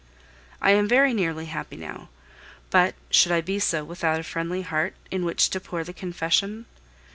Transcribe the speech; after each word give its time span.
I 0.63 0.71
am 0.71 0.87
very 0.87 1.13
nearly 1.13 1.45
happy 1.45 1.77
now, 1.77 2.09
but 2.71 2.95
should 3.11 3.31
I 3.31 3.39
be 3.41 3.59
so 3.59 3.83
without 3.83 4.19
a 4.19 4.23
friendly 4.23 4.63
heart 4.63 4.95
in 5.11 5.23
which 5.25 5.51
to 5.51 5.59
pour 5.59 5.83
the 5.83 5.93
confession? 5.93 6.65